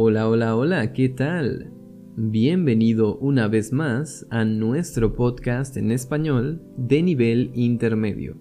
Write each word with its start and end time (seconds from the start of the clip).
Hola, 0.00 0.28
hola, 0.28 0.54
hola, 0.54 0.92
¿qué 0.92 1.08
tal? 1.08 1.72
Bienvenido 2.14 3.16
una 3.16 3.48
vez 3.48 3.72
más 3.72 4.28
a 4.30 4.44
nuestro 4.44 5.16
podcast 5.16 5.76
en 5.76 5.90
español 5.90 6.62
de 6.76 7.02
nivel 7.02 7.50
intermedio. 7.54 8.36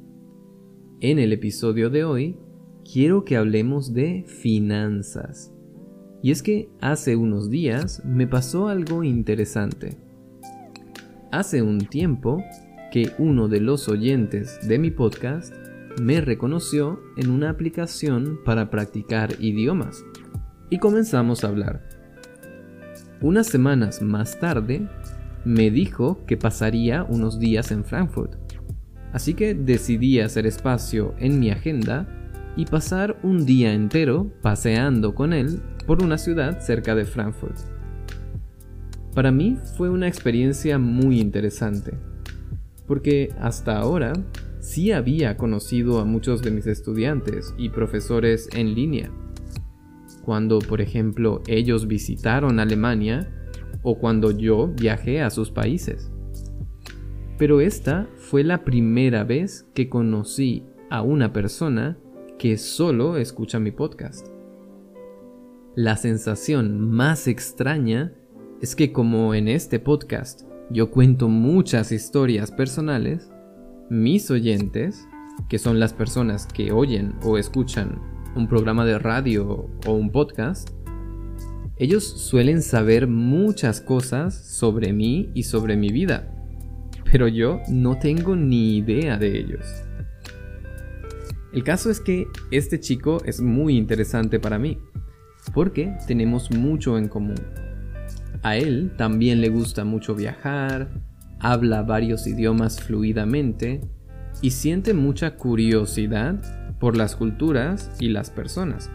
En 1.00 1.18
el 1.18 1.34
episodio 1.34 1.90
de 1.90 2.04
hoy 2.04 2.38
quiero 2.84 3.26
que 3.26 3.38
hablemos 3.38 3.92
de 3.92 4.24
finanzas. 4.28 5.52
Y 6.22 6.30
es 6.30 6.44
que 6.44 6.70
hace 6.80 7.16
unos 7.16 7.50
días 7.50 8.06
me 8.06 8.28
pasó 8.28 8.68
algo 8.68 9.04
interesante. 9.04 9.98
Hace 11.32 11.64
un 11.64 11.80
tiempo 11.88 12.40
que 12.92 13.14
uno 13.18 13.48
de 13.48 13.62
los 13.62 13.90
oyentes 13.90 14.60
de 14.68 14.78
mi 14.78 14.92
podcast 14.92 15.56
me 16.00 16.22
reconoció 16.22 17.00
en 17.18 17.32
una 17.32 17.50
aplicación 17.50 18.42
para 18.46 18.70
practicar 18.70 19.32
idiomas 19.40 20.06
y 20.70 20.80
comenzamos 20.80 21.44
a 21.44 21.48
hablar. 21.48 21.82
Unas 23.22 23.48
semanas 23.48 24.02
más 24.02 24.40
tarde, 24.40 24.88
me 25.44 25.72
dijo 25.72 26.26
que 26.26 26.38
pasaría 26.38 27.04
unos 27.04 27.40
días 27.40 27.72
en 27.72 27.84
Frankfurt, 27.84 28.36
así 29.14 29.34
que 29.34 29.54
decidí 29.54 30.20
hacer 30.20 30.46
espacio 30.46 31.16
en 31.20 31.40
mi 31.40 31.50
agenda 31.50 32.08
y 32.56 32.66
pasar 32.66 33.18
un 33.24 33.46
día 33.46 33.74
entero 33.74 34.32
paseando 34.42 35.16
con 35.16 35.34
él 35.34 35.62
por 35.86 36.04
una 36.04 36.18
ciudad 36.18 36.60
cerca 36.60 36.96
de 36.96 37.06
Frankfurt. 37.06 37.58
Para 39.16 39.32
mí 39.32 39.58
fue 39.78 39.90
una 39.90 40.08
experiencia 40.08 40.78
muy 40.78 41.20
interesante, 41.20 41.94
porque 42.86 43.34
hasta 43.40 43.80
ahora 43.80 44.14
sí 44.60 44.92
había 44.92 45.38
conocido 45.38 46.00
a 46.00 46.06
muchos 46.06 46.42
de 46.42 46.52
mis 46.52 46.68
estudiantes 46.68 47.54
y 47.58 47.70
profesores 47.70 48.50
en 48.54 48.76
línea, 48.76 49.10
cuando, 50.28 50.60
por 50.60 50.82
ejemplo, 50.82 51.42
ellos 51.48 51.88
visitaron 51.88 52.60
Alemania 52.60 53.32
o 53.82 53.98
cuando 53.98 54.32
yo 54.32 54.68
viajé 54.68 55.22
a 55.22 55.30
sus 55.30 55.52
países. 55.52 56.12
Pero 57.38 57.62
esta 57.62 58.10
fue 58.18 58.44
la 58.44 58.66
primera 58.66 59.24
vez 59.24 59.70
que 59.74 59.88
conocí 59.88 60.66
a 60.90 61.02
una 61.02 61.32
persona 61.32 61.98
que 62.38 62.58
solo 62.58 63.16
escucha 63.16 63.58
mi 63.58 63.72
podcast. 63.72 64.28
La 65.78 65.96
sensación 65.96 66.92
más 66.92 67.30
extraña 67.30 68.12
es 68.62 68.76
que 68.76 68.92
como 68.92 69.34
en 69.34 69.48
este 69.48 69.80
podcast 69.80 70.42
yo 70.70 70.92
cuento 70.92 71.30
muchas 71.30 71.94
historias 71.94 72.52
personales, 72.52 73.32
mis 73.90 74.30
oyentes, 74.30 75.08
que 75.48 75.58
son 75.58 75.80
las 75.80 75.94
personas 75.94 76.48
que 76.48 76.74
oyen 76.74 77.16
o 77.24 77.38
escuchan 77.38 78.17
un 78.38 78.48
programa 78.48 78.86
de 78.86 79.00
radio 79.00 79.68
o 79.86 79.94
un 79.94 80.12
podcast, 80.12 80.70
ellos 81.78 82.04
suelen 82.04 82.62
saber 82.62 83.08
muchas 83.08 83.82
cosas 83.82 84.36
sobre 84.36 84.94
mí 84.94 85.32
y 85.34 85.44
sobre 85.44 85.76
mi 85.76 85.90
vida, 85.90 86.32
pero 87.12 87.28
yo 87.28 87.62
no 87.70 87.98
tengo 87.98 88.36
ni 88.36 88.78
idea 88.78 89.18
de 89.18 89.40
ellos. 89.40 89.66
El 91.52 91.64
caso 91.64 91.90
es 91.90 92.00
que 92.00 92.28
este 92.52 92.80
chico 92.80 93.24
es 93.26 93.42
muy 93.42 93.76
interesante 93.76 94.40
para 94.40 94.60
mí, 94.60 94.78
porque 95.54 95.96
tenemos 96.06 96.52
mucho 96.52 96.98
en 96.98 97.08
común. 97.08 97.42
A 98.44 98.56
él 98.56 98.94
también 98.98 99.42
le 99.42 99.50
gusta 99.50 99.84
mucho 99.84 100.14
viajar, 100.14 100.90
habla 101.40 101.82
varios 101.82 102.28
idiomas 102.28 102.80
fluidamente 102.82 103.82
y 104.42 104.52
siente 104.52 104.94
mucha 104.94 105.36
curiosidad 105.36 106.67
por 106.80 106.96
las 106.96 107.16
culturas 107.16 107.92
y 108.00 108.10
las 108.10 108.30
personas. 108.30 108.90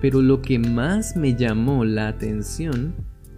Pero 0.00 0.22
lo 0.22 0.42
que 0.42 0.58
más 0.58 1.16
me 1.16 1.34
llamó 1.34 1.84
la 1.84 2.08
atención 2.08 2.94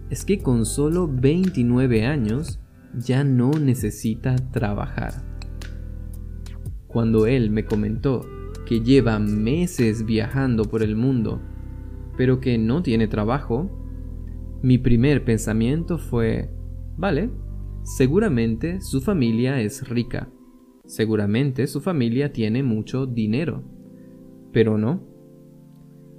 es 0.09 0.25
que 0.25 0.39
con 0.39 0.65
solo 0.65 1.07
29 1.07 2.05
años 2.05 2.59
ya 2.93 3.23
no 3.23 3.51
necesita 3.51 4.35
trabajar. 4.51 5.23
Cuando 6.87 7.25
él 7.25 7.49
me 7.49 7.65
comentó 7.65 8.25
que 8.65 8.81
lleva 8.81 9.17
meses 9.19 10.05
viajando 10.05 10.65
por 10.65 10.83
el 10.83 10.95
mundo, 10.95 11.41
pero 12.17 12.39
que 12.41 12.57
no 12.57 12.83
tiene 12.83 13.07
trabajo, 13.07 13.69
mi 14.61 14.77
primer 14.77 15.23
pensamiento 15.23 15.97
fue, 15.97 16.53
vale, 16.97 17.31
seguramente 17.83 18.81
su 18.81 19.01
familia 19.01 19.61
es 19.61 19.87
rica 19.87 20.29
Seguramente 20.91 21.67
su 21.67 21.79
familia 21.79 22.33
tiene 22.33 22.63
mucho 22.63 23.05
dinero. 23.05 23.63
Pero 24.51 24.77
no. 24.77 25.01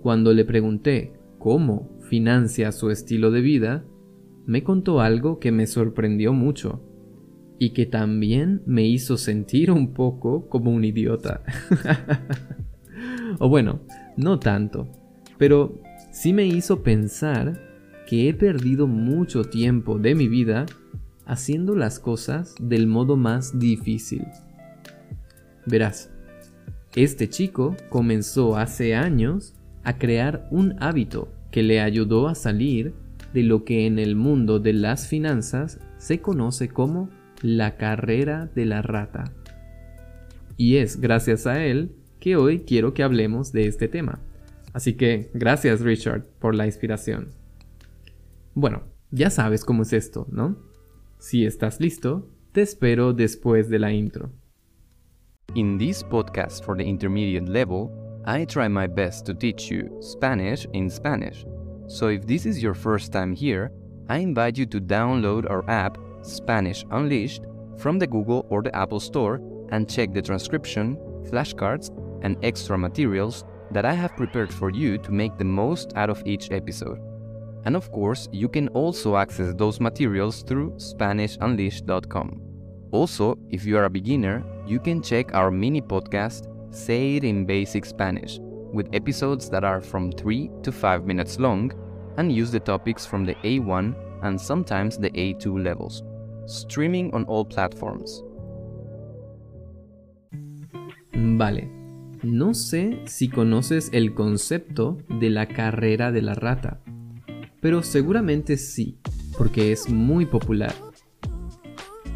Cuando 0.00 0.32
le 0.32 0.46
pregunté 0.46 1.12
cómo 1.38 1.90
financia 2.08 2.72
su 2.72 2.88
estilo 2.88 3.30
de 3.30 3.42
vida, 3.42 3.84
me 4.46 4.64
contó 4.64 5.02
algo 5.02 5.40
que 5.40 5.52
me 5.52 5.66
sorprendió 5.66 6.32
mucho 6.32 6.80
y 7.58 7.74
que 7.74 7.84
también 7.84 8.62
me 8.64 8.86
hizo 8.86 9.18
sentir 9.18 9.70
un 9.70 9.92
poco 9.92 10.48
como 10.48 10.70
un 10.70 10.86
idiota. 10.86 11.42
o 13.40 13.50
bueno, 13.50 13.80
no 14.16 14.38
tanto, 14.38 14.88
pero 15.36 15.82
sí 16.10 16.32
me 16.32 16.46
hizo 16.46 16.82
pensar 16.82 17.60
que 18.08 18.26
he 18.26 18.32
perdido 18.32 18.86
mucho 18.86 19.44
tiempo 19.44 19.98
de 19.98 20.14
mi 20.14 20.28
vida 20.28 20.64
haciendo 21.26 21.76
las 21.76 22.00
cosas 22.00 22.54
del 22.58 22.86
modo 22.86 23.18
más 23.18 23.58
difícil. 23.58 24.24
Verás, 25.66 26.10
este 26.94 27.28
chico 27.28 27.76
comenzó 27.88 28.56
hace 28.56 28.94
años 28.94 29.54
a 29.84 29.98
crear 29.98 30.46
un 30.50 30.76
hábito 30.80 31.28
que 31.50 31.62
le 31.62 31.80
ayudó 31.80 32.28
a 32.28 32.34
salir 32.34 32.94
de 33.32 33.42
lo 33.42 33.64
que 33.64 33.86
en 33.86 33.98
el 33.98 34.16
mundo 34.16 34.58
de 34.58 34.72
las 34.72 35.06
finanzas 35.06 35.78
se 35.98 36.20
conoce 36.20 36.68
como 36.68 37.08
la 37.40 37.76
carrera 37.76 38.50
de 38.54 38.66
la 38.66 38.82
rata. 38.82 39.32
Y 40.56 40.76
es 40.76 41.00
gracias 41.00 41.46
a 41.46 41.64
él 41.64 41.92
que 42.20 42.36
hoy 42.36 42.60
quiero 42.60 42.94
que 42.94 43.02
hablemos 43.02 43.52
de 43.52 43.66
este 43.66 43.88
tema. 43.88 44.20
Así 44.72 44.94
que 44.94 45.30
gracias 45.34 45.80
Richard 45.80 46.24
por 46.38 46.54
la 46.54 46.66
inspiración. 46.66 47.28
Bueno, 48.54 48.82
ya 49.10 49.30
sabes 49.30 49.64
cómo 49.64 49.82
es 49.82 49.92
esto, 49.92 50.26
¿no? 50.30 50.56
Si 51.18 51.44
estás 51.44 51.80
listo, 51.80 52.28
te 52.52 52.62
espero 52.62 53.12
después 53.12 53.68
de 53.68 53.78
la 53.78 53.92
intro. 53.92 54.30
In 55.54 55.76
this 55.76 56.02
podcast 56.02 56.64
for 56.64 56.74
the 56.74 56.82
intermediate 56.82 57.46
level, 57.46 57.92
I 58.24 58.46
try 58.46 58.68
my 58.68 58.86
best 58.86 59.26
to 59.26 59.34
teach 59.34 59.70
you 59.70 59.98
Spanish 60.00 60.66
in 60.72 60.88
Spanish. 60.88 61.44
So 61.88 62.06
if 62.06 62.26
this 62.26 62.46
is 62.46 62.62
your 62.62 62.72
first 62.72 63.12
time 63.12 63.34
here, 63.34 63.70
I 64.08 64.16
invite 64.18 64.56
you 64.56 64.64
to 64.64 64.80
download 64.80 65.50
our 65.50 65.68
app 65.68 65.98
Spanish 66.22 66.86
Unleashed 66.90 67.42
from 67.76 67.98
the 67.98 68.06
Google 68.06 68.46
or 68.48 68.62
the 68.62 68.74
Apple 68.74 68.98
Store 68.98 69.42
and 69.68 69.90
check 69.90 70.14
the 70.14 70.22
transcription, 70.22 70.96
flashcards, 71.30 71.90
and 72.22 72.42
extra 72.42 72.78
materials 72.78 73.44
that 73.72 73.84
I 73.84 73.92
have 73.92 74.16
prepared 74.16 74.54
for 74.54 74.70
you 74.70 74.96
to 74.96 75.12
make 75.12 75.36
the 75.36 75.44
most 75.44 75.92
out 75.96 76.08
of 76.08 76.22
each 76.24 76.50
episode. 76.50 76.98
And 77.66 77.76
of 77.76 77.92
course, 77.92 78.26
you 78.32 78.48
can 78.48 78.68
also 78.68 79.16
access 79.16 79.52
those 79.52 79.80
materials 79.80 80.42
through 80.44 80.70
SpanishUnleashed.com. 80.76 82.40
Also, 82.90 83.38
if 83.50 83.66
you 83.66 83.76
are 83.76 83.84
a 83.84 83.90
beginner, 83.90 84.44
you 84.66 84.78
can 84.78 85.02
check 85.02 85.34
our 85.34 85.50
mini 85.50 85.80
podcast, 85.80 86.46
Say 86.70 87.16
It 87.16 87.24
in 87.24 87.44
Basic 87.44 87.84
Spanish, 87.84 88.38
with 88.72 88.88
episodes 88.92 89.50
that 89.50 89.64
are 89.64 89.80
from 89.80 90.12
3 90.12 90.50
to 90.62 90.72
5 90.72 91.04
minutes 91.04 91.38
long 91.38 91.72
and 92.16 92.32
use 92.32 92.50
the 92.50 92.60
topics 92.60 93.04
from 93.04 93.24
the 93.24 93.34
A1 93.42 93.94
and 94.22 94.40
sometimes 94.40 94.98
the 94.98 95.10
A2 95.10 95.62
levels. 95.62 96.02
Streaming 96.46 97.12
on 97.14 97.24
all 97.24 97.44
platforms. 97.44 98.22
Vale. 101.12 101.68
No 102.22 102.54
sé 102.54 103.00
si 103.06 103.28
conoces 103.28 103.90
el 103.92 104.14
concepto 104.14 104.98
de 105.08 105.28
la 105.28 105.46
carrera 105.46 106.12
de 106.12 106.22
la 106.22 106.34
rata, 106.34 106.80
pero 107.60 107.82
seguramente 107.82 108.56
sí, 108.56 108.98
porque 109.36 109.72
es 109.72 109.90
muy 109.90 110.24
popular. 110.24 110.72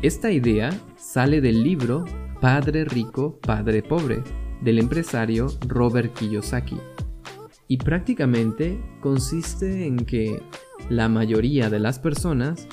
Esta 0.03 0.31
idea 0.31 0.71
sale 0.97 1.41
del 1.41 1.65
libro 1.65 2.05
Padre 2.47 2.85
Rico, 2.85 3.41
Padre 3.41 3.83
Pobre 3.83 4.23
del 4.61 4.79
empresario 4.79 5.49
Robert 5.67 6.15
Kiyosaki 6.15 6.77
y 7.67 7.77
prácticamente 7.79 8.81
consiste 9.01 9.85
en 9.85 9.97
que 9.97 10.41
la 10.89 11.09
mayoría 11.09 11.71
de 11.71 11.81
las 11.81 11.99
personas 11.99 12.69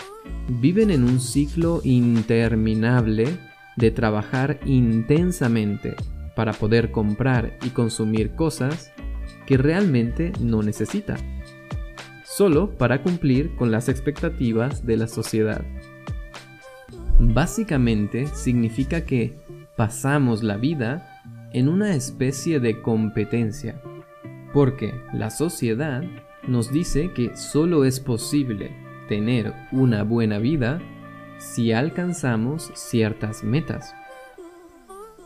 viven 0.62 0.92
en 0.92 1.04
un 1.04 1.20
ciclo 1.20 1.81
interminable 1.84 3.36
de 3.75 3.90
trabajar 3.90 4.60
intensamente 4.64 5.96
para 6.36 6.54
poder 6.54 6.92
comprar 6.92 7.58
y 7.64 7.70
consumir 7.70 8.36
cosas 8.36 8.92
que 9.48 9.58
realmente 9.58 10.34
no 10.40 10.62
necesita, 10.62 11.18
solo 12.24 12.78
para 12.78 13.02
cumplir 13.02 13.56
con 13.56 13.72
las 13.72 13.90
expectativas 13.90 14.86
de 14.86 14.98
la 14.98 15.08
sociedad. 15.08 15.66
Básicamente 17.18 18.28
significa 18.28 19.06
que 19.06 19.43
pasamos 19.75 20.44
la 20.44 20.58
vida 20.58 21.50
en 21.52 21.68
una 21.68 21.96
especie 21.96 22.60
de 22.60 22.81
competencia, 22.81 23.81
porque 24.54 24.94
la 25.14 25.30
sociedad 25.30 26.04
nos 26.48 26.72
dice 26.72 27.12
que 27.14 27.36
solo 27.36 27.86
es 27.86 28.00
posible 28.00 28.72
tener 29.08 29.54
una 29.72 30.04
buena 30.04 30.40
vida 30.40 30.80
si 31.38 31.72
alcanzamos 31.72 32.72
ciertas 32.75 33.44
metas. 33.44 33.94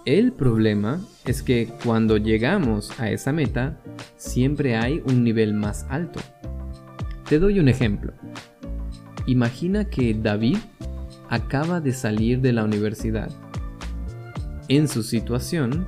El 0.06 0.32
problema 0.32 1.02
es 1.26 1.44
que 1.44 1.70
cuando 1.84 2.18
llegamos 2.18 2.98
a 3.00 3.12
esa 3.12 3.34
meta, 3.34 3.78
siempre 4.16 4.78
hay 4.78 5.02
un 5.06 5.24
nivel 5.24 5.54
más 5.54 5.86
alto. 5.90 6.22
Te 7.28 7.40
doy 7.40 7.60
un 7.60 7.68
ejemplo. 7.68 8.14
Imagina 9.26 9.90
que 9.90 10.14
David 10.14 10.58
acaba 11.30 11.82
de 11.82 11.92
salir 11.92 12.40
de 12.40 12.54
la 12.54 12.64
universidad. 12.64 13.30
En 14.70 14.88
su 14.88 15.04
situación, 15.04 15.88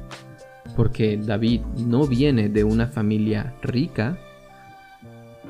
porque 0.75 1.17
David 1.17 1.61
no 1.77 2.07
viene 2.07 2.47
de 2.47 2.63
una 2.63 2.87
familia 2.87 3.53
rica, 3.61 4.17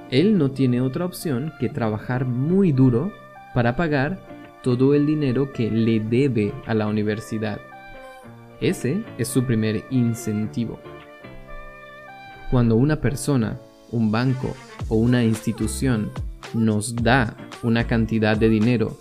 él 0.10 0.38
no 0.38 0.52
tiene 0.52 0.82
otra 0.82 1.06
opción 1.06 1.54
que 1.60 1.70
trabajar 1.70 2.26
muy 2.26 2.72
duro 2.72 3.12
para 3.54 3.76
pagar 3.76 4.20
todo 4.64 4.96
el 4.96 5.06
dinero 5.06 5.54
que 5.54 5.70
le 5.70 6.00
debe 6.00 6.54
a 6.66 6.74
la 6.74 6.88
universidad. 6.88 7.60
Ese 8.60 9.04
es 9.18 9.28
su 9.28 9.44
primer 9.46 9.84
incentivo. 9.92 10.80
Cuando 12.50 12.76
una 12.76 13.00
persona, 13.00 13.60
un 13.92 14.12
banco 14.12 14.56
o 14.88 14.96
una 14.96 15.24
institución 15.24 16.12
nos 16.56 16.96
da 16.96 17.38
una 17.62 17.86
cantidad 17.86 18.36
de 18.36 18.50
dinero 18.50 18.98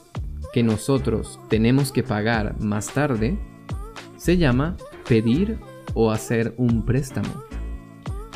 que 0.52 0.62
nosotros 0.62 1.40
tenemos 1.48 1.92
que 1.92 2.02
pagar 2.02 2.60
más 2.60 2.92
tarde, 2.92 3.38
se 4.18 4.36
llama 4.36 4.76
pedir 5.08 5.58
o 5.94 6.10
hacer 6.10 6.52
un 6.58 6.84
préstamo. 6.84 7.42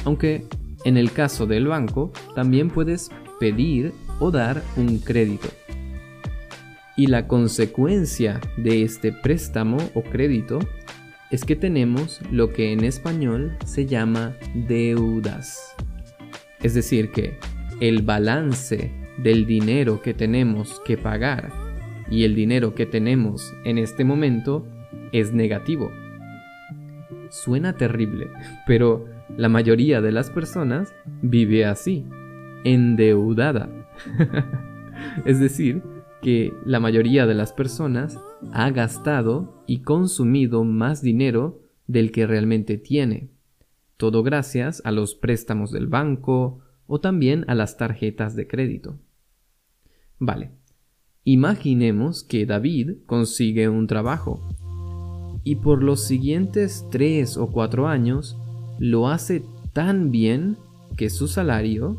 Aunque 0.05 0.46
en 0.84 0.96
el 0.96 1.12
caso 1.12 1.46
del 1.46 1.67
banco 1.67 2.12
también 2.34 2.70
puedes 2.70 3.11
pedir 3.38 3.93
o 4.19 4.31
dar 4.31 4.62
un 4.76 4.99
crédito. 4.99 5.49
Y 6.96 7.06
la 7.06 7.26
consecuencia 7.26 8.40
de 8.56 8.82
este 8.82 9.12
préstamo 9.12 9.79
o 9.94 10.02
crédito 10.02 10.58
es 11.31 11.44
que 11.44 11.56
tenemos 11.56 12.20
lo 12.31 12.52
que 12.52 12.73
en 12.73 12.84
español 12.84 13.56
se 13.64 13.87
llama 13.87 14.37
deudas. 14.55 15.75
Es 16.62 16.75
decir, 16.75 17.11
que 17.11 17.38
el 17.81 18.02
balance 18.02 18.93
del 19.19 19.46
dinero 19.46 20.02
que 20.02 20.14
tenemos 20.14 20.81
que 20.84 20.96
pagar 20.96 21.50
y 22.11 22.25
el 22.25 22.34
dinero 22.34 22.75
que 22.75 22.87
tenemos 22.87 23.52
en 23.64 23.79
este 23.79 24.05
momento 24.05 24.67
es 25.12 25.32
negativo. 25.32 25.90
Suena 27.30 27.74
terrible, 27.74 28.30
pero 28.66 29.06
la 29.36 29.48
mayoría 29.48 30.00
de 30.00 30.12
las 30.12 30.30
personas 30.30 30.94
vive 31.22 31.64
así, 31.64 32.04
endeudada. 32.64 33.70
es 35.24 35.40
decir, 35.40 35.82
que 36.22 36.52
la 36.64 36.78
mayoría 36.78 37.26
de 37.26 37.34
las 37.34 37.52
personas 37.52 38.18
ha 38.52 38.70
gastado 38.70 39.64
y 39.66 39.82
consumido 39.82 40.64
más 40.64 41.02
dinero 41.02 41.60
del 41.86 42.12
que 42.12 42.26
realmente 42.26 42.78
tiene. 42.78 43.30
Todo 43.96 44.22
gracias 44.22 44.82
a 44.84 44.92
los 44.92 45.14
préstamos 45.14 45.72
del 45.72 45.88
banco 45.88 46.60
o 46.86 47.00
también 47.00 47.44
a 47.48 47.54
las 47.54 47.76
tarjetas 47.76 48.36
de 48.36 48.46
crédito. 48.46 48.98
Vale, 50.18 50.52
imaginemos 51.24 52.22
que 52.22 52.46
David 52.46 52.98
consigue 53.06 53.68
un 53.68 53.86
trabajo 53.86 54.40
y 55.44 55.56
por 55.56 55.82
los 55.82 56.04
siguientes 56.04 56.86
tres 56.90 57.36
o 57.36 57.48
cuatro 57.48 57.88
años 57.88 58.38
lo 58.78 59.08
hace 59.08 59.44
tan 59.72 60.10
bien 60.10 60.56
que 60.96 61.10
su 61.10 61.28
salario, 61.28 61.96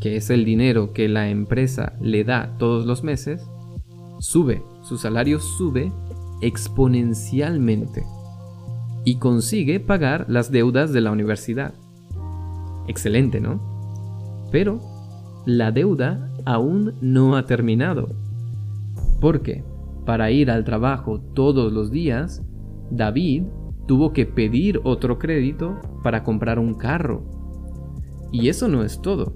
que 0.00 0.16
es 0.16 0.30
el 0.30 0.44
dinero 0.44 0.92
que 0.92 1.08
la 1.08 1.28
empresa 1.28 1.94
le 2.00 2.24
da 2.24 2.56
todos 2.58 2.86
los 2.86 3.04
meses, 3.04 3.46
sube, 4.18 4.62
su 4.82 4.98
salario 4.98 5.40
sube 5.40 5.92
exponencialmente 6.40 8.04
y 9.04 9.16
consigue 9.16 9.80
pagar 9.80 10.26
las 10.28 10.50
deudas 10.50 10.92
de 10.92 11.00
la 11.00 11.12
universidad. 11.12 11.74
Excelente, 12.86 13.40
¿no? 13.40 14.48
Pero 14.50 14.80
la 15.46 15.70
deuda 15.72 16.30
aún 16.44 16.94
no 17.00 17.36
ha 17.36 17.46
terminado. 17.46 18.08
Porque 19.20 19.64
para 20.04 20.30
ir 20.30 20.50
al 20.50 20.64
trabajo 20.64 21.20
todos 21.34 21.72
los 21.72 21.90
días, 21.90 22.42
David 22.90 23.44
tuvo 23.86 24.12
que 24.12 24.26
pedir 24.26 24.80
otro 24.84 25.18
crédito 25.18 25.80
para 26.02 26.22
comprar 26.22 26.58
un 26.58 26.74
carro. 26.74 27.24
Y 28.32 28.48
eso 28.48 28.68
no 28.68 28.84
es 28.84 29.00
todo. 29.00 29.34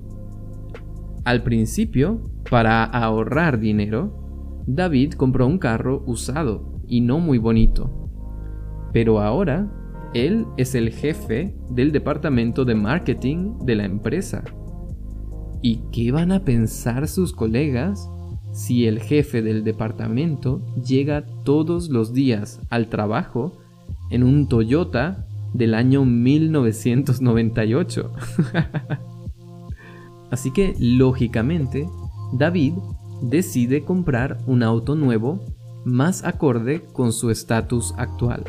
Al 1.25 1.43
principio, 1.43 2.31
para 2.51 2.85
ahorrar 2.85 3.59
dinero, 3.59 4.63
David 4.67 5.15
compró 5.15 5.47
un 5.47 5.59
carro 5.59 6.03
usado 6.07 6.81
y 6.87 7.01
no 7.01 7.19
muy 7.19 7.39
bonito. 7.39 8.11
Pero 8.93 9.21
ahora, 9.21 9.71
él 10.15 10.47
es 10.57 10.75
el 10.75 10.91
jefe 10.91 11.57
del 11.71 11.91
departamento 11.91 12.65
de 12.65 12.75
marketing 12.75 13.59
de 13.65 13.75
la 13.75 13.85
empresa. 13.85 14.45
¿Y 15.63 15.83
qué 15.91 16.13
van 16.13 16.31
a 16.31 16.45
pensar 16.45 17.09
sus 17.09 17.33
colegas 17.33 18.09
si 18.55 18.87
el 18.87 19.01
jefe 19.01 19.43
del 19.43 19.65
departamento 19.65 20.63
llega 20.77 21.27
todos 21.43 21.91
los 21.91 22.15
días 22.15 22.61
al 22.71 22.89
trabajo 22.89 23.59
en 24.11 24.23
un 24.23 24.49
Toyota 24.49 25.27
del 25.53 25.75
año 25.75 26.05
1998? 26.05 28.13
Así 30.31 30.53
que, 30.53 30.77
lógicamente, 30.79 31.89
David 32.33 32.75
decide 33.23 33.85
comprar 33.85 34.39
un 34.47 34.63
auto 34.63 34.95
nuevo 34.95 35.45
más 35.85 36.25
acorde 36.25 36.85
con 36.93 37.13
su 37.13 37.31
estatus 37.31 37.93
actual. 37.99 38.45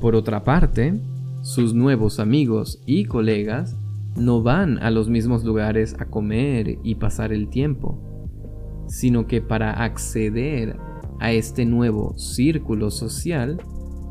Por 0.00 0.16
otra 0.16 0.44
parte, 0.44 0.98
sus 1.42 1.74
nuevos 1.74 2.20
amigos 2.20 2.80
y 2.86 3.04
colegas 3.04 3.76
no 4.16 4.42
van 4.42 4.78
a 4.78 4.90
los 4.90 5.08
mismos 5.08 5.44
lugares 5.44 5.94
a 5.98 6.06
comer 6.06 6.78
y 6.82 6.96
pasar 6.96 7.32
el 7.32 7.48
tiempo, 7.48 8.13
sino 8.86 9.26
que 9.26 9.40
para 9.40 9.72
acceder 9.84 10.76
a 11.20 11.32
este 11.32 11.64
nuevo 11.64 12.16
círculo 12.18 12.90
social 12.90 13.58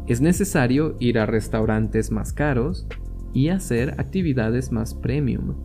es 0.08 0.22
necesario 0.22 0.96
ir 1.00 1.20
a 1.20 1.26
restaurantes 1.26 2.12
más 2.12 2.34
caros 2.34 2.88
y 3.34 3.50
hacer 3.50 3.96
actividades 4.00 4.72
más 4.72 4.94
premium. 4.94 5.56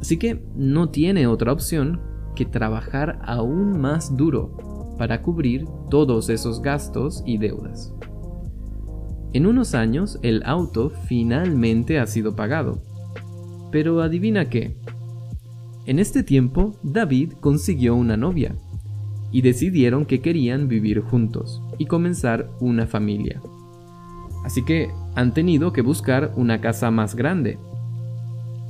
Así 0.00 0.18
que 0.18 0.42
no 0.54 0.90
tiene 0.90 1.26
otra 1.26 1.52
opción 1.52 2.00
que 2.34 2.44
trabajar 2.44 3.18
aún 3.22 3.80
más 3.80 4.16
duro 4.16 4.94
para 4.98 5.22
cubrir 5.22 5.66
todos 5.90 6.28
esos 6.28 6.60
gastos 6.60 7.22
y 7.24 7.38
deudas. 7.38 7.94
En 9.32 9.46
unos 9.46 9.74
años 9.74 10.18
el 10.22 10.42
auto 10.44 10.90
finalmente 10.90 11.98
ha 11.98 12.06
sido 12.06 12.36
pagado. 12.36 12.82
Pero 13.72 14.00
adivina 14.00 14.48
qué. 14.48 14.76
En 15.86 15.98
este 15.98 16.22
tiempo 16.22 16.74
David 16.82 17.32
consiguió 17.40 17.94
una 17.94 18.16
novia 18.16 18.54
y 19.30 19.42
decidieron 19.42 20.06
que 20.06 20.20
querían 20.20 20.66
vivir 20.68 21.00
juntos 21.00 21.60
y 21.78 21.86
comenzar 21.86 22.50
una 22.60 22.86
familia. 22.86 23.42
Así 24.44 24.64
que 24.64 24.88
han 25.14 25.34
tenido 25.34 25.72
que 25.72 25.82
buscar 25.82 26.32
una 26.36 26.60
casa 26.60 26.90
más 26.90 27.14
grande 27.14 27.58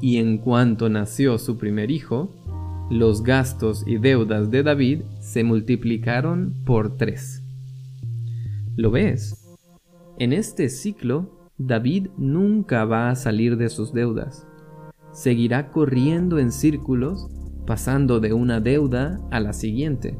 y 0.00 0.18
en 0.18 0.38
cuanto 0.38 0.88
nació 0.88 1.38
su 1.38 1.56
primer 1.56 1.90
hijo, 1.90 2.30
los 2.90 3.22
gastos 3.22 3.84
y 3.86 3.96
deudas 3.98 4.50
de 4.50 4.62
David 4.62 5.02
se 5.20 5.44
multiplicaron 5.44 6.52
por 6.66 6.96
tres. 6.96 7.42
¿Lo 8.76 8.90
ves? 8.90 9.46
En 10.18 10.32
este 10.32 10.68
ciclo, 10.68 11.30
David 11.58 12.08
nunca 12.18 12.84
va 12.84 13.10
a 13.10 13.14
salir 13.14 13.56
de 13.56 13.68
sus 13.68 13.92
deudas. 13.92 14.46
Seguirá 15.14 15.70
corriendo 15.70 16.40
en 16.40 16.50
círculos, 16.50 17.28
pasando 17.66 18.18
de 18.18 18.32
una 18.32 18.60
deuda 18.60 19.20
a 19.30 19.38
la 19.38 19.52
siguiente, 19.52 20.18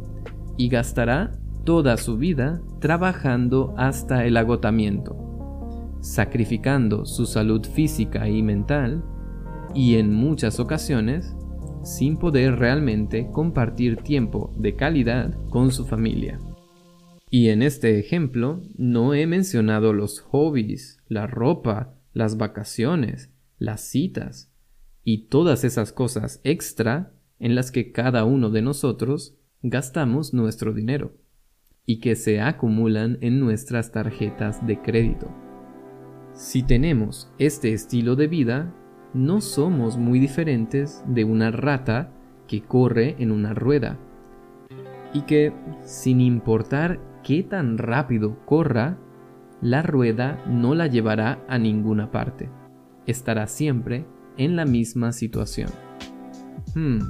y 0.57 0.69
gastará 0.69 1.37
toda 1.65 1.97
su 1.97 2.17
vida 2.17 2.63
trabajando 2.81 3.75
hasta 3.77 4.25
el 4.25 4.37
agotamiento, 4.37 5.99
sacrificando 6.01 7.07
su 7.07 7.27
salud 7.27 7.67
física 7.67 8.29
y 8.29 8.41
mental 8.41 9.03
y 9.75 9.97
en 9.97 10.15
muchas 10.15 10.61
ocasiones 10.61 11.35
sin 11.83 12.17
poder 12.17 12.57
realmente 12.57 13.29
compartir 13.33 13.97
tiempo 13.97 14.55
de 14.57 14.77
calidad 14.77 15.35
con 15.51 15.73
su 15.73 15.85
familia. 15.85 16.39
Y 17.31 17.49
en 17.49 17.63
este 17.63 17.99
ejemplo 17.99 18.63
no 18.77 19.13
he 19.13 19.27
mencionado 19.27 19.93
los 19.93 20.21
hobbies, 20.21 21.01
la 21.09 21.27
ropa, 21.27 21.95
las 22.13 22.37
vacaciones, 22.37 23.33
las 23.59 23.81
citas 23.81 24.54
y 25.05 25.27
todas 25.29 25.65
esas 25.65 25.93
cosas 25.93 26.41
extra 26.45 27.13
en 27.39 27.55
las 27.55 27.71
que 27.71 27.93
cada 27.93 28.25
uno 28.25 28.51
de 28.51 28.63
nosotros 28.63 29.37
gastamos 29.63 30.33
nuestro 30.35 30.73
dinero 30.73 31.15
y 31.87 32.01
que 32.01 32.17
se 32.17 32.41
acumulan 32.41 33.19
en 33.21 33.41
nuestras 33.41 33.93
tarjetas 33.93 34.67
de 34.67 34.81
crédito. 34.81 35.31
Si 36.33 36.63
tenemos 36.63 37.31
este 37.39 37.73
estilo 37.73 38.17
de 38.17 38.27
vida, 38.27 38.75
no 39.13 39.41
somos 39.41 39.97
muy 39.97 40.19
diferentes 40.19 41.05
de 41.07 41.25
una 41.25 41.51
rata 41.51 42.13
que 42.49 42.63
corre 42.63 43.17
en 43.19 43.31
una 43.31 43.55
rueda 43.55 43.99
y 45.13 45.23
que, 45.23 45.53
sin 45.83 46.21
importar 46.21 47.01
qué 47.23 47.43
tan 47.43 47.79
rápido 47.79 48.45
corra, 48.45 48.99
la 49.61 49.83
rueda 49.83 50.45
no 50.49 50.75
la 50.75 50.89
llevará 50.89 51.45
a 51.49 51.59
ninguna 51.59 52.11
parte. 52.11 52.51
Estará 53.07 53.47
siempre 53.47 54.07
en 54.37 54.57
la 54.57 54.65
misma 54.65 55.13
situación. 55.13 55.71
Hmm, 56.75 57.01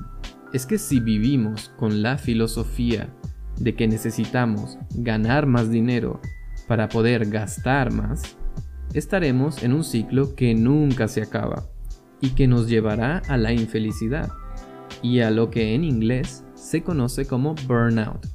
es 0.53 0.67
que 0.67 0.79
si 0.79 1.01
vivimos 1.01 1.73
con 1.77 2.03
la 2.03 2.19
filosofía 2.19 3.09
de 3.59 3.75
que 3.75 3.89
necesitamos 3.89 4.79
ganar 4.95 5.47
más 5.47 5.71
dinero 5.71 6.21
para 6.69 6.89
poder 6.89 7.29
gastar 7.29 7.93
más, 7.93 8.37
estaremos 8.95 9.63
en 9.63 9.73
un 9.73 9.85
ciclo 9.85 10.35
que 10.35 10.55
nunca 10.55 11.09
se 11.09 11.23
acaba 11.23 11.67
y 12.21 12.31
que 12.31 12.47
nos 12.47 12.69
llevará 12.69 13.19
a 13.29 13.37
la 13.37 13.53
infelicidad 13.53 14.31
y 15.03 15.21
a 15.21 15.31
lo 15.31 15.51
que 15.51 15.75
en 15.75 15.85
inglés 15.85 16.45
se 16.55 16.83
conoce 16.83 17.27
como 17.27 17.55
burnout 17.67 18.27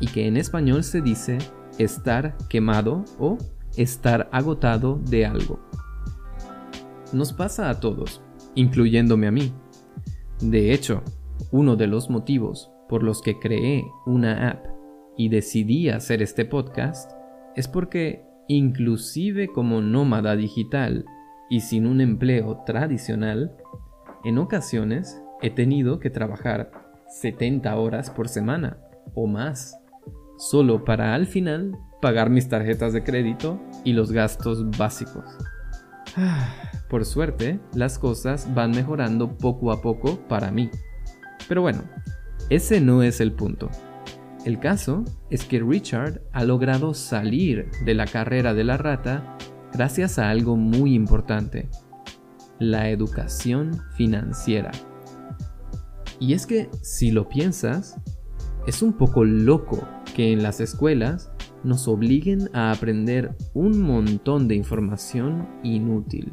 y 0.00 0.06
que 0.06 0.26
en 0.26 0.36
español 0.36 0.82
se 0.84 1.00
dice 1.00 1.38
estar 1.78 2.36
quemado 2.48 3.04
o 3.18 3.38
estar 3.76 4.28
agotado 4.32 5.00
de 5.04 5.26
algo. 5.26 5.60
Nos 7.12 7.32
pasa 7.32 7.70
a 7.70 7.80
todos, 7.80 8.22
incluyéndome 8.54 9.26
a 9.26 9.30
mí. 9.30 9.52
De 10.40 10.72
hecho, 10.72 11.02
uno 11.52 11.76
de 11.76 11.86
los 11.86 12.10
motivos 12.10 12.70
por 12.88 13.02
los 13.02 13.22
que 13.22 13.38
creé 13.38 13.84
una 14.06 14.50
app 14.50 14.66
y 15.16 15.28
decidí 15.28 15.90
hacer 15.90 16.22
este 16.22 16.44
podcast 16.44 17.12
es 17.56 17.68
porque 17.68 18.24
inclusive 18.48 19.48
como 19.48 19.80
nómada 19.80 20.34
digital 20.36 21.04
y 21.48 21.60
sin 21.60 21.86
un 21.86 22.00
empleo 22.00 22.62
tradicional, 22.64 23.56
en 24.24 24.38
ocasiones 24.38 25.20
he 25.42 25.50
tenido 25.50 25.98
que 25.98 26.10
trabajar 26.10 26.70
70 27.08 27.76
horas 27.76 28.10
por 28.10 28.28
semana 28.28 28.78
o 29.14 29.26
más, 29.26 29.78
solo 30.38 30.84
para 30.84 31.14
al 31.14 31.26
final 31.26 31.76
pagar 32.00 32.30
mis 32.30 32.48
tarjetas 32.48 32.92
de 32.92 33.02
crédito 33.04 33.60
y 33.84 33.92
los 33.92 34.12
gastos 34.12 34.70
básicos. 34.76 35.24
Por 36.90 37.04
suerte, 37.04 37.60
las 37.72 38.00
cosas 38.00 38.52
van 38.52 38.72
mejorando 38.72 39.38
poco 39.38 39.70
a 39.70 39.80
poco 39.80 40.18
para 40.26 40.50
mí. 40.50 40.70
Pero 41.48 41.62
bueno, 41.62 41.84
ese 42.50 42.80
no 42.80 43.04
es 43.04 43.20
el 43.20 43.32
punto. 43.32 43.70
El 44.44 44.58
caso 44.58 45.04
es 45.30 45.44
que 45.44 45.60
Richard 45.60 46.20
ha 46.32 46.44
logrado 46.44 46.92
salir 46.94 47.70
de 47.84 47.94
la 47.94 48.06
carrera 48.06 48.54
de 48.54 48.64
la 48.64 48.76
rata 48.76 49.36
gracias 49.72 50.18
a 50.18 50.30
algo 50.30 50.56
muy 50.56 50.94
importante, 50.94 51.68
la 52.58 52.90
educación 52.90 53.82
financiera. 53.94 54.72
Y 56.18 56.32
es 56.32 56.44
que, 56.44 56.70
si 56.82 57.12
lo 57.12 57.28
piensas, 57.28 58.00
es 58.66 58.82
un 58.82 58.94
poco 58.94 59.24
loco 59.24 59.86
que 60.16 60.32
en 60.32 60.42
las 60.42 60.60
escuelas 60.60 61.30
nos 61.62 61.86
obliguen 61.86 62.50
a 62.52 62.72
aprender 62.72 63.36
un 63.54 63.80
montón 63.80 64.48
de 64.48 64.56
información 64.56 65.48
inútil, 65.62 66.32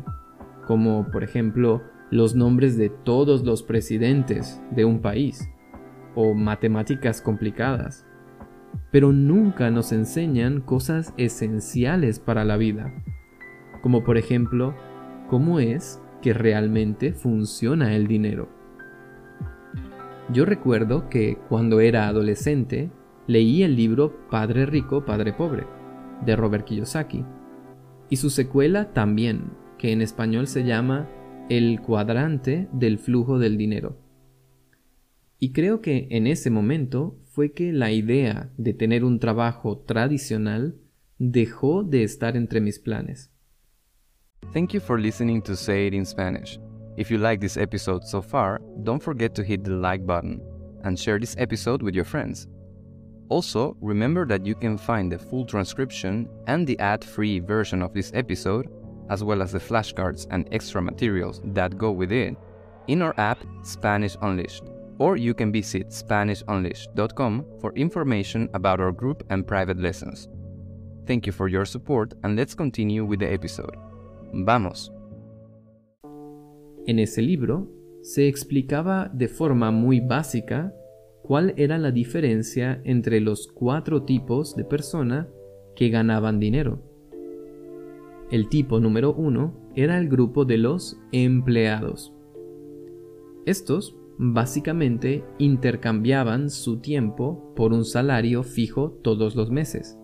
como 0.68 1.10
por 1.12 1.24
ejemplo 1.24 1.82
los 2.12 2.36
nombres 2.36 2.78
de 2.78 2.90
todos 2.90 3.44
los 3.44 3.64
presidentes 3.64 4.62
de 4.72 4.86
un 4.86 5.00
país 5.02 5.50
o 6.16 6.34
matemáticas 6.34 7.22
complicadas, 7.22 8.06
pero 8.92 9.12
nunca 9.12 9.72
nos 9.72 9.92
enseñan 9.92 10.62
cosas 10.62 11.14
esenciales 11.18 12.20
para 12.20 12.44
la 12.44 12.58
vida, 12.58 12.94
como 13.82 14.04
por 14.04 14.18
ejemplo 14.18 14.76
cómo 15.30 15.60
es 15.60 16.02
que 16.22 16.34
realmente 16.34 17.14
funciona 17.14 17.96
el 17.96 18.08
dinero. 18.08 18.50
Yo 20.34 20.46
recuerdo 20.46 21.08
que 21.10 21.38
cuando 21.48 21.80
era 21.80 22.08
adolescente 22.08 22.92
leí 23.28 23.64
el 23.64 23.76
libro 23.76 24.28
Padre 24.30 24.66
Rico, 24.66 25.06
Padre 25.06 25.34
Pobre, 25.34 25.66
de 26.26 26.36
Robert 26.36 26.66
Kiyosaki, 26.66 27.24
y 28.10 28.16
su 28.16 28.30
secuela 28.30 28.94
también, 28.94 29.52
que 29.78 29.92
en 29.92 30.02
español 30.02 30.48
se 30.48 30.64
llama 30.64 31.10
El 31.50 31.82
cuadrante 31.82 32.68
del 32.74 32.98
flujo 32.98 33.40
del 33.40 33.58
dinero. 33.58 33.98
Y 35.40 35.52
creo 35.52 35.82
que 35.82 36.08
en 36.12 36.28
ese 36.28 36.50
momento 36.50 37.20
fue 37.26 37.54
que 37.54 37.72
la 37.72 37.92
idea 37.92 38.52
de 38.58 38.74
tener 38.74 39.04
un 39.04 39.20
trabajo 39.20 39.78
tradicional 39.80 40.76
dejó 41.20 41.84
de 41.84 42.04
estar 42.04 42.36
entre 42.36 42.62
mis 42.62 42.80
planes. 42.80 43.32
Thank 44.54 44.74
you 44.74 44.80
for 44.80 45.00
listening 45.00 45.42
to 45.44 45.56
Say 45.56 45.88
It 45.88 45.94
in 45.94 46.06
Spanish. 46.06 46.60
If 46.98 47.12
you 47.12 47.20
like 47.20 47.40
this 47.40 47.58
episode 47.58 48.04
so 48.04 48.22
far, 48.22 48.60
don't 48.84 49.02
forget 49.02 49.36
to 49.36 49.44
hit 49.44 49.64
the 49.64 49.72
like 49.72 50.06
button 50.06 50.42
and 50.84 50.98
share 50.98 51.20
this 51.20 51.36
episode 51.38 51.84
with 51.84 51.94
your 51.94 52.06
friends. 52.06 52.48
Also, 53.30 53.76
remember 53.82 54.26
that 54.26 54.46
you 54.46 54.56
can 54.56 54.78
find 54.78 55.12
the 55.12 55.20
full 55.20 55.46
transcription 55.46 56.28
and 56.48 56.66
the 56.66 56.80
ad 56.80 57.04
free 57.04 57.40
version 57.40 57.84
of 57.84 57.94
this 57.94 58.12
episode, 58.14 58.68
as 59.10 59.24
well 59.24 59.42
as 59.42 59.52
the 59.52 59.60
flashcards 59.60 60.28
and 60.32 60.48
extra 60.52 60.82
materials 60.82 61.42
that 61.46 61.78
go 61.78 61.92
with 61.92 62.12
it, 62.12 62.36
in 62.88 63.02
our 63.02 63.14
app 63.18 63.40
Spanish 63.64 64.16
Unleashed. 64.22 64.64
Or 65.00 65.16
you 65.16 65.34
can 65.34 65.52
visit 65.52 65.90
SpanishUnleashed.com 65.90 67.46
for 67.60 67.72
information 67.76 68.50
about 68.54 68.80
our 68.80 68.92
group 68.92 69.24
and 69.30 69.46
private 69.46 69.78
lessons. 69.78 70.28
Thank 71.06 71.26
you 71.26 71.32
for 71.32 71.48
your 71.48 71.66
support, 71.66 72.14
and 72.24 72.36
let's 72.36 72.56
continue 72.56 73.06
with 73.06 73.20
the 73.20 73.32
episode. 73.32 73.78
Vamos. 74.34 74.92
En 76.88 77.00
ese 77.00 77.22
libro 77.22 77.70
se 78.02 78.28
explicaba 78.28 79.10
de 79.14 79.28
forma 79.28 79.72
muy 79.72 80.00
básica 80.00 80.74
cuál 81.22 81.54
era 81.58 81.78
la 81.78 81.92
diferencia 81.92 82.82
entre 82.86 83.20
los 83.20 83.48
cuatro 83.48 84.04
tipos 84.04 84.56
de 84.56 84.64
persona 84.64 85.28
que 85.76 85.90
ganaban 85.90 86.40
dinero. 86.40 86.82
El 88.30 88.50
tipo 88.50 88.80
número 88.80 89.14
uno 89.14 89.54
era 89.76 89.98
el 89.98 90.10
grupo 90.10 90.44
de 90.44 90.58
los 90.58 91.00
empleados. 91.12 92.14
Estos 93.46 93.96
básicamente 94.18 95.24
intercambiaban 95.38 96.50
su 96.50 96.80
tiempo 96.80 97.54
por 97.56 97.72
un 97.72 97.86
salario 97.86 98.44
fijo 98.44 98.92
todos 99.02 99.36
los 99.36 99.50
meses. 99.50 99.98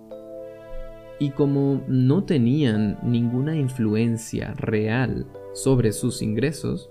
Y 1.19 1.31
como 1.31 1.83
no 1.87 2.23
tenían 2.23 2.97
ninguna 3.03 3.57
influencia 3.57 4.53
real 4.53 5.27
sobre 5.53 5.91
sus 5.91 6.21
ingresos, 6.21 6.89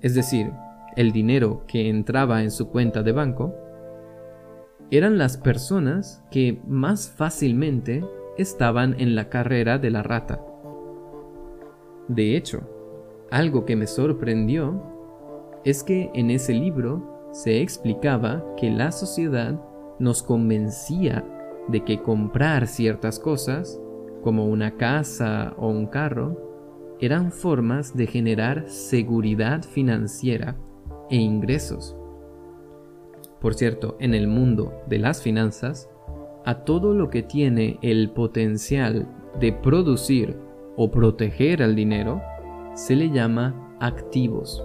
es 0.00 0.14
decir, 0.14 0.50
el 0.96 1.12
dinero 1.12 1.64
que 1.66 1.88
entraba 1.88 2.42
en 2.42 2.50
su 2.50 2.68
cuenta 2.68 3.02
de 3.02 3.12
banco, 3.12 3.54
eran 4.90 5.18
las 5.18 5.36
personas 5.36 6.24
que 6.30 6.60
más 6.66 7.10
fácilmente 7.10 8.02
estaban 8.38 8.98
en 8.98 9.14
la 9.14 9.28
carrera 9.28 9.78
de 9.78 9.90
la 9.90 10.02
rata. 10.02 10.42
De 12.08 12.36
hecho, 12.36 12.60
algo 13.30 13.66
que 13.66 13.76
me 13.76 13.86
sorprendió 13.86 14.82
es 15.64 15.82
que 15.82 16.10
en 16.14 16.30
ese 16.30 16.54
libro 16.54 17.28
se 17.32 17.60
explicaba 17.60 18.42
que 18.56 18.70
la 18.70 18.90
sociedad 18.90 19.60
nos 19.98 20.22
convencía 20.22 21.24
de 21.68 21.84
que 21.84 22.00
comprar 22.00 22.66
ciertas 22.66 23.18
cosas, 23.18 23.78
como 24.22 24.46
una 24.46 24.76
casa 24.76 25.54
o 25.58 25.68
un 25.68 25.86
carro, 25.86 26.96
eran 27.00 27.30
formas 27.30 27.96
de 27.96 28.06
generar 28.06 28.68
seguridad 28.68 29.62
financiera 29.62 30.56
e 31.10 31.16
ingresos. 31.16 31.96
Por 33.40 33.54
cierto, 33.54 33.96
en 34.00 34.14
el 34.14 34.26
mundo 34.26 34.72
de 34.88 34.98
las 34.98 35.22
finanzas, 35.22 35.88
a 36.48 36.64
todo 36.64 36.94
lo 36.94 37.10
que 37.10 37.22
tiene 37.22 37.78
el 37.82 38.08
potencial 38.08 39.06
de 39.38 39.52
producir 39.52 40.34
o 40.78 40.90
proteger 40.90 41.62
al 41.62 41.76
dinero 41.76 42.22
se 42.72 42.96
le 42.96 43.10
llama 43.10 43.76
activos. 43.80 44.64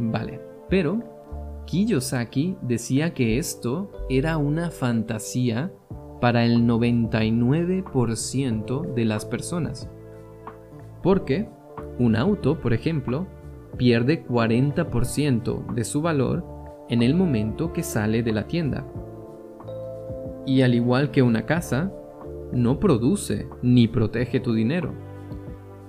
Vale, 0.00 0.40
pero 0.68 0.98
Kiyosaki 1.66 2.56
decía 2.62 3.14
que 3.14 3.38
esto 3.38 3.92
era 4.10 4.38
una 4.38 4.72
fantasía 4.72 5.72
para 6.20 6.44
el 6.44 6.66
99% 6.66 8.92
de 8.92 9.04
las 9.04 9.24
personas. 9.24 9.88
Porque 11.00 11.48
un 12.00 12.16
auto, 12.16 12.58
por 12.58 12.72
ejemplo, 12.72 13.28
pierde 13.76 14.26
40% 14.26 15.74
de 15.74 15.84
su 15.84 16.02
valor 16.02 16.44
en 16.88 17.02
el 17.02 17.14
momento 17.14 17.72
que 17.72 17.84
sale 17.84 18.24
de 18.24 18.32
la 18.32 18.48
tienda. 18.48 18.84
Y 20.46 20.62
al 20.62 20.74
igual 20.74 21.10
que 21.10 21.22
una 21.22 21.44
casa, 21.44 21.92
no 22.52 22.78
produce 22.78 23.48
ni 23.62 23.88
protege 23.88 24.40
tu 24.40 24.54
dinero, 24.54 24.94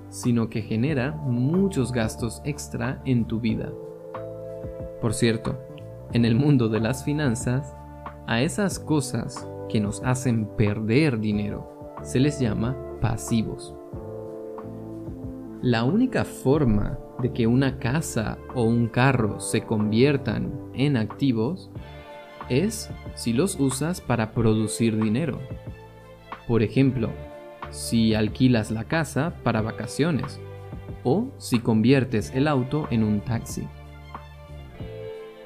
sino 0.09 0.49
que 0.49 0.61
genera 0.61 1.11
muchos 1.11 1.91
gastos 1.91 2.41
extra 2.43 3.01
en 3.05 3.25
tu 3.25 3.39
vida. 3.39 3.71
Por 4.99 5.13
cierto, 5.13 5.59
en 6.13 6.25
el 6.25 6.35
mundo 6.35 6.69
de 6.69 6.79
las 6.79 7.03
finanzas, 7.03 7.75
a 8.25 8.41
esas 8.41 8.79
cosas 8.79 9.47
que 9.69 9.79
nos 9.79 10.01
hacen 10.03 10.47
perder 10.57 11.19
dinero 11.19 11.95
se 12.01 12.19
les 12.19 12.39
llama 12.39 12.75
pasivos. 12.99 13.75
La 15.61 15.83
única 15.83 16.23
forma 16.23 16.97
de 17.21 17.33
que 17.33 17.47
una 17.47 17.79
casa 17.79 18.37
o 18.53 18.63
un 18.63 18.87
carro 18.87 19.39
se 19.39 19.61
conviertan 19.61 20.53
en 20.73 20.97
activos 20.97 21.71
es 22.49 22.89
si 23.15 23.33
los 23.33 23.59
usas 23.59 24.01
para 24.01 24.31
producir 24.31 25.01
dinero. 25.01 25.39
Por 26.47 26.63
ejemplo, 26.63 27.09
si 27.69 28.13
alquilas 28.13 28.71
la 28.71 28.85
casa 28.85 29.35
para 29.43 29.61
vacaciones 29.61 30.39
o 31.03 31.27
si 31.37 31.59
conviertes 31.59 32.31
el 32.33 32.47
auto 32.47 32.87
en 32.91 33.03
un 33.03 33.21
taxi. 33.21 33.67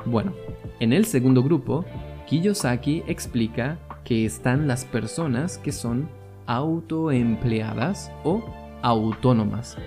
Bueno, 0.05 0.33
en 0.79 0.93
el 0.93 1.05
segundo 1.05 1.43
grupo, 1.43 1.85
Kiyosaki 2.27 3.03
explica 3.07 3.77
que 4.03 4.25
están 4.25 4.67
las 4.67 4.85
personas 4.85 5.57
que 5.57 5.71
son 5.71 6.09
autoempleadas 6.47 8.11
o 8.23 8.43
autónomas. 8.81 9.77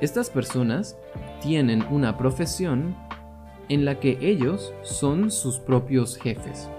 Estas 0.00 0.30
personas 0.30 0.96
tienen 1.40 1.84
una 1.90 2.16
profesión 2.16 2.94
en 3.68 3.84
la 3.84 4.00
que 4.00 4.18
ellos 4.20 4.72
son 4.82 5.30
sus 5.30 5.58
propios 5.58 6.16
jefes. 6.16 6.70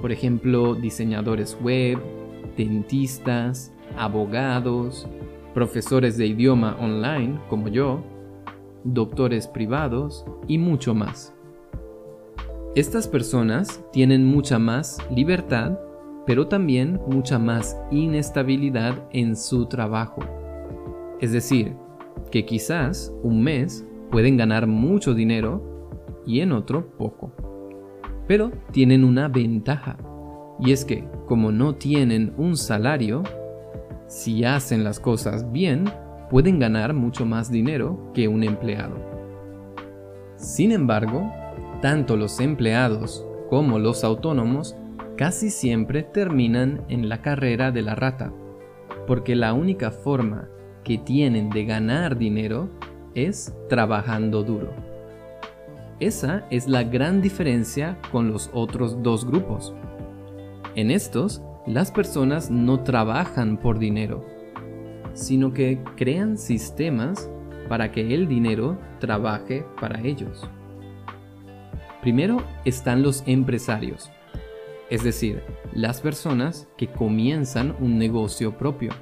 Por 0.00 0.12
ejemplo, 0.12 0.74
diseñadores 0.74 1.58
web, 1.62 1.98
dentistas, 2.56 3.72
abogados, 3.96 5.06
profesores 5.54 6.16
de 6.16 6.26
idioma 6.26 6.76
online 6.80 7.38
como 7.48 7.68
yo, 7.68 8.02
doctores 8.84 9.46
privados 9.46 10.24
y 10.48 10.58
mucho 10.58 10.94
más. 10.94 11.34
Estas 12.74 13.08
personas 13.08 13.84
tienen 13.92 14.24
mucha 14.24 14.58
más 14.58 14.98
libertad, 15.14 15.78
pero 16.24 16.46
también 16.46 17.00
mucha 17.08 17.38
más 17.38 17.76
inestabilidad 17.90 18.94
en 19.12 19.36
su 19.36 19.66
trabajo. 19.66 20.22
Es 21.20 21.32
decir, 21.32 21.74
que 22.30 22.46
quizás 22.46 23.12
un 23.22 23.42
mes 23.42 23.84
pueden 24.10 24.36
ganar 24.36 24.66
mucho 24.66 25.14
dinero 25.14 25.69
y 26.26 26.40
en 26.40 26.52
otro 26.52 26.96
poco. 26.96 27.32
Pero 28.26 28.50
tienen 28.72 29.04
una 29.04 29.28
ventaja, 29.28 29.96
y 30.60 30.72
es 30.72 30.84
que 30.84 31.08
como 31.26 31.52
no 31.52 31.74
tienen 31.74 32.34
un 32.36 32.56
salario, 32.56 33.22
si 34.06 34.44
hacen 34.44 34.84
las 34.84 35.00
cosas 35.00 35.50
bien, 35.52 35.84
pueden 36.30 36.58
ganar 36.58 36.94
mucho 36.94 37.26
más 37.26 37.50
dinero 37.50 38.10
que 38.14 38.28
un 38.28 38.42
empleado. 38.42 38.96
Sin 40.36 40.72
embargo, 40.72 41.30
tanto 41.82 42.16
los 42.16 42.40
empleados 42.40 43.26
como 43.48 43.78
los 43.78 44.04
autónomos 44.04 44.76
casi 45.16 45.50
siempre 45.50 46.02
terminan 46.02 46.82
en 46.88 47.08
la 47.08 47.20
carrera 47.20 47.72
de 47.72 47.82
la 47.82 47.94
rata, 47.94 48.32
porque 49.06 49.34
la 49.36 49.52
única 49.52 49.90
forma 49.90 50.48
que 50.84 50.98
tienen 50.98 51.50
de 51.50 51.64
ganar 51.64 52.16
dinero 52.16 52.68
es 53.14 53.54
trabajando 53.68 54.42
duro. 54.42 54.89
Esa 56.00 56.46
es 56.48 56.66
la 56.66 56.82
gran 56.82 57.20
diferencia 57.20 57.98
con 58.10 58.32
los 58.32 58.48
otros 58.54 59.02
dos 59.02 59.26
grupos. 59.26 59.74
En 60.74 60.90
estos, 60.90 61.42
las 61.66 61.90
personas 61.90 62.50
no 62.50 62.82
trabajan 62.82 63.58
por 63.58 63.78
dinero, 63.78 64.24
sino 65.12 65.52
que 65.52 65.78
crean 65.96 66.38
sistemas 66.38 67.30
para 67.68 67.92
que 67.92 68.14
el 68.14 68.28
dinero 68.28 68.78
trabaje 68.98 69.66
para 69.78 70.00
ellos. 70.00 70.48
Primero 72.00 72.42
están 72.64 73.02
los 73.02 73.22
empresarios, 73.26 74.10
es 74.88 75.04
decir, 75.04 75.42
las 75.74 76.00
personas 76.00 76.66
que 76.78 76.88
comienzan 76.88 77.76
un 77.78 77.98
negocio 77.98 78.56
propio. 78.56 78.92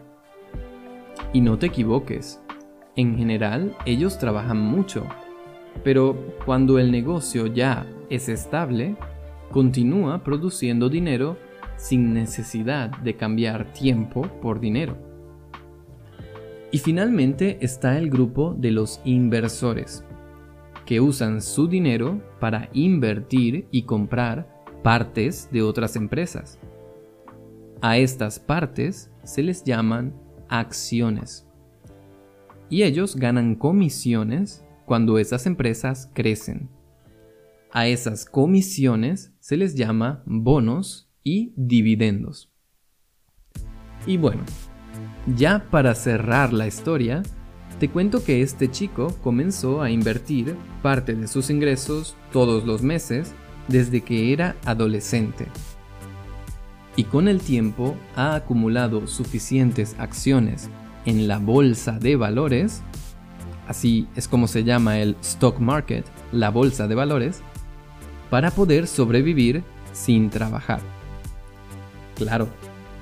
Y 1.32 1.42
no 1.42 1.58
te 1.58 1.66
equivoques, 1.66 2.42
en 2.96 3.16
general 3.16 3.76
ellos 3.86 4.18
trabajan 4.18 4.60
mucho, 4.60 5.06
pero 5.82 6.34
cuando 6.44 6.78
el 6.78 6.90
negocio 6.90 7.46
ya 7.46 7.86
es 8.10 8.28
estable, 8.28 8.96
continúa 9.50 10.22
produciendo 10.22 10.88
dinero 10.88 11.36
sin 11.76 12.12
necesidad 12.12 12.90
de 12.98 13.16
cambiar 13.16 13.72
tiempo 13.72 14.22
por 14.42 14.60
dinero. 14.60 14.96
Y 16.70 16.78
finalmente 16.78 17.58
está 17.60 17.96
el 17.96 18.10
grupo 18.10 18.54
de 18.58 18.72
los 18.72 19.00
inversores, 19.04 20.04
que 20.84 21.00
usan 21.00 21.40
su 21.40 21.66
dinero 21.66 22.20
para 22.40 22.68
invertir 22.72 23.66
y 23.70 23.82
comprar 23.82 24.62
partes 24.82 25.48
de 25.50 25.62
otras 25.62 25.96
empresas. 25.96 26.58
A 27.80 27.96
estas 27.96 28.38
partes 28.38 29.10
se 29.22 29.42
les 29.42 29.64
llaman 29.64 30.14
acciones. 30.48 31.46
Y 32.68 32.82
ellos 32.82 33.16
ganan 33.16 33.54
comisiones 33.54 34.64
cuando 34.88 35.18
esas 35.18 35.46
empresas 35.46 36.10
crecen. 36.14 36.70
A 37.70 37.86
esas 37.86 38.24
comisiones 38.24 39.34
se 39.38 39.58
les 39.58 39.74
llama 39.74 40.22
bonos 40.24 41.10
y 41.22 41.52
dividendos. 41.56 42.50
Y 44.06 44.16
bueno, 44.16 44.42
ya 45.36 45.68
para 45.70 45.94
cerrar 45.94 46.54
la 46.54 46.66
historia, 46.66 47.22
te 47.78 47.90
cuento 47.90 48.24
que 48.24 48.40
este 48.40 48.70
chico 48.70 49.14
comenzó 49.22 49.82
a 49.82 49.90
invertir 49.90 50.56
parte 50.82 51.14
de 51.14 51.28
sus 51.28 51.50
ingresos 51.50 52.16
todos 52.32 52.64
los 52.64 52.82
meses 52.82 53.34
desde 53.68 54.00
que 54.00 54.32
era 54.32 54.56
adolescente. 54.64 55.46
Y 56.96 57.04
con 57.04 57.28
el 57.28 57.40
tiempo 57.42 57.94
ha 58.16 58.34
acumulado 58.34 59.06
suficientes 59.06 59.94
acciones 59.98 60.70
en 61.04 61.28
la 61.28 61.38
bolsa 61.38 61.98
de 61.98 62.16
valores, 62.16 62.82
así 63.68 64.08
es 64.16 64.26
como 64.26 64.48
se 64.48 64.64
llama 64.64 64.98
el 64.98 65.16
stock 65.20 65.60
market, 65.60 66.04
la 66.32 66.50
bolsa 66.50 66.88
de 66.88 66.94
valores, 66.94 67.42
para 68.30 68.50
poder 68.50 68.86
sobrevivir 68.86 69.62
sin 69.92 70.30
trabajar. 70.30 70.80
Claro, 72.16 72.48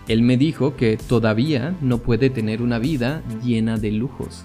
él 0.08 0.22
me 0.22 0.36
dijo 0.36 0.76
que 0.76 0.96
todavía 0.96 1.74
no 1.80 1.98
puede 1.98 2.30
tener 2.30 2.62
una 2.62 2.78
vida 2.78 3.22
llena 3.42 3.78
de 3.78 3.92
lujos, 3.92 4.44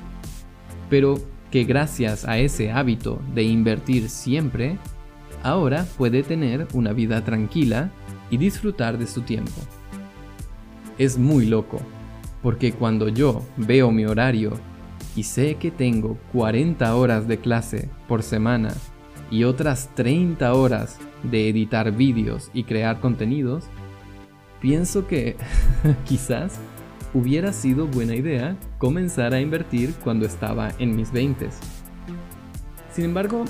pero 0.90 1.20
que 1.52 1.66
gracias 1.66 2.26
a 2.26 2.38
ese 2.38 2.72
hábito 2.72 3.20
de 3.36 3.44
invertir 3.44 4.10
siempre, 4.10 4.78
ahora 5.44 5.86
puede 5.98 6.24
tener 6.24 6.68
una 6.74 6.94
vida 6.94 7.24
tranquila 7.24 7.92
y 8.30 8.38
disfrutar 8.38 8.98
de 8.98 9.08
su 9.08 9.22
tiempo. 9.22 9.62
Es 10.98 11.18
muy 11.18 11.46
loco, 11.46 11.82
porque 12.42 12.72
cuando 12.72 13.10
yo 13.10 13.44
veo 13.58 13.92
mi 13.92 14.06
horario 14.06 14.54
y 15.16 15.24
sé 15.24 15.56
que 15.56 15.72
tengo 15.72 16.18
40 16.32 16.96
horas 16.96 17.28
de 17.28 17.38
clase 17.38 17.90
por 18.08 18.24
semana 18.24 18.74
y 19.30 19.44
otras 19.44 19.90
30 19.96 20.54
horas 20.54 20.98
de 21.24 21.50
editar 21.50 21.92
vídeos 21.92 22.50
y 22.54 22.64
crear 22.64 23.00
contenidos, 23.00 23.66
pienso 24.60 25.08
que 25.08 25.38
quizás 26.06 26.60
hubiera 27.14 27.54
sido 27.54 27.88
buena 27.88 28.16
idea 28.16 28.58
comenzar 28.78 29.34
a 29.34 29.42
invertir 29.42 29.94
cuando 30.04 30.26
estaba 30.26 30.72
en 30.80 30.96
mis 30.96 31.12
20. 31.12 31.50
Sin 32.94 33.06
embargo, 33.06 33.46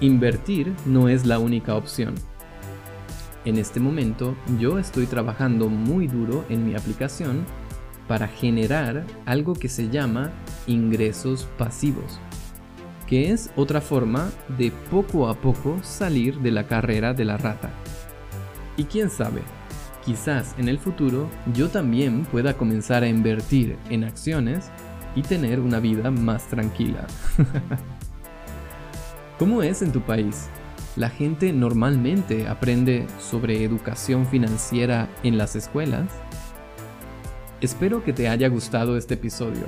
invertir 0.00 0.74
no 0.84 1.08
es 1.08 1.26
la 1.26 1.38
única 1.38 1.74
opción. 1.74 2.14
En 3.44 3.58
este 3.58 3.78
momento 3.78 4.34
yo 4.58 4.78
estoy 4.78 5.06
trabajando 5.06 5.68
muy 5.68 6.06
duro 6.06 6.44
en 6.48 6.66
mi 6.66 6.74
aplicación 6.74 7.44
para 8.08 8.28
generar 8.28 9.04
algo 9.26 9.54
que 9.54 9.68
se 9.68 9.88
llama 9.88 10.30
ingresos 10.66 11.48
pasivos, 11.58 12.18
que 13.06 13.30
es 13.30 13.50
otra 13.56 13.80
forma 13.80 14.30
de 14.58 14.72
poco 14.90 15.28
a 15.28 15.34
poco 15.34 15.78
salir 15.82 16.38
de 16.40 16.50
la 16.50 16.66
carrera 16.66 17.14
de 17.14 17.24
la 17.24 17.36
rata. 17.36 17.70
Y 18.76 18.84
quién 18.84 19.10
sabe, 19.10 19.42
quizás 20.04 20.54
en 20.58 20.68
el 20.68 20.78
futuro 20.78 21.28
yo 21.54 21.68
también 21.68 22.24
pueda 22.24 22.54
comenzar 22.54 23.02
a 23.02 23.08
invertir 23.08 23.76
en 23.88 24.04
acciones 24.04 24.70
y 25.14 25.22
tener 25.22 25.60
una 25.60 25.80
vida 25.80 26.10
más 26.10 26.48
tranquila. 26.48 27.06
¿Cómo 29.38 29.62
es 29.62 29.82
en 29.82 29.92
tu 29.92 30.00
país? 30.00 30.48
¿La 30.96 31.10
gente 31.10 31.52
normalmente 31.52 32.46
aprende 32.46 33.06
sobre 33.18 33.64
educación 33.64 34.26
financiera 34.26 35.08
en 35.24 35.38
las 35.38 35.56
escuelas? 35.56 36.08
Espero 37.64 38.04
que 38.04 38.12
te 38.12 38.28
haya 38.28 38.50
gustado 38.50 38.94
este 38.98 39.14
episodio. 39.14 39.66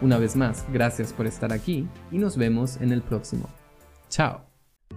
Una 0.00 0.16
vez 0.16 0.34
más, 0.34 0.64
gracias 0.72 1.12
por 1.12 1.26
estar 1.26 1.52
aquí 1.52 1.86
y 2.10 2.16
nos 2.16 2.38
vemos 2.38 2.78
en 2.80 2.90
el 2.90 3.02
próximo. 3.02 3.50
Chao. 4.08 4.40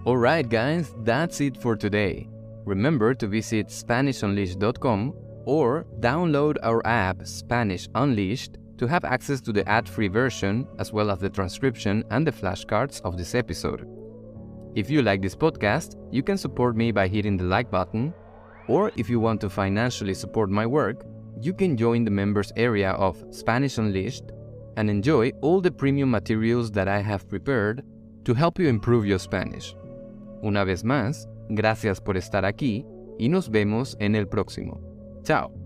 Alright 0.06 0.48
guys, 0.48 0.94
that's 1.04 1.42
it 1.42 1.58
for 1.58 1.76
today. 1.76 2.30
Remember 2.64 3.14
to 3.14 3.26
visit 3.28 3.66
SpanishUnleashed.com 3.68 5.12
or 5.44 5.84
download 6.00 6.56
our 6.62 6.80
app 6.86 7.26
Spanish 7.26 7.86
Unleashed 7.94 8.56
to 8.78 8.86
have 8.86 9.04
access 9.04 9.42
to 9.42 9.52
the 9.52 9.68
ad 9.68 9.86
free 9.86 10.08
version 10.08 10.66
as 10.78 10.90
well 10.90 11.10
as 11.10 11.18
the 11.18 11.28
transcription 11.28 12.02
and 12.10 12.26
the 12.26 12.32
flashcards 12.32 13.02
of 13.02 13.18
this 13.18 13.34
episode. 13.34 13.86
If 14.74 14.88
you 14.88 15.02
like 15.02 15.20
this 15.20 15.36
podcast, 15.36 15.96
you 16.10 16.22
can 16.22 16.38
support 16.38 16.76
me 16.76 16.92
by 16.92 17.08
hitting 17.08 17.36
the 17.36 17.44
like 17.44 17.70
button, 17.70 18.14
or 18.68 18.90
if 18.96 19.10
you 19.10 19.20
want 19.20 19.42
to 19.42 19.50
financially 19.50 20.14
support 20.14 20.48
my 20.48 20.64
work, 20.64 21.04
you 21.42 21.52
can 21.52 21.76
join 21.76 22.04
the 22.04 22.10
members 22.10 22.52
area 22.56 22.92
of 22.92 23.24
Spanish 23.30 23.76
Unleashed 23.76 24.30
and 24.76 24.88
enjoy 24.88 25.32
all 25.40 25.60
the 25.60 25.72
premium 25.72 26.10
materials 26.10 26.70
that 26.70 26.86
I 26.86 27.02
have 27.02 27.28
prepared 27.28 27.82
to 28.24 28.34
help 28.34 28.58
you 28.58 28.68
improve 28.68 29.04
your 29.04 29.18
Spanish. 29.18 29.74
Una 30.44 30.64
vez 30.64 30.84
más, 30.84 31.26
gracias 31.50 32.00
por 32.00 32.16
estar 32.16 32.44
aquí 32.44 32.86
y 33.18 33.28
nos 33.28 33.48
vemos 33.50 33.96
en 33.98 34.14
el 34.14 34.26
próximo. 34.26 34.80
Chao. 35.24 35.61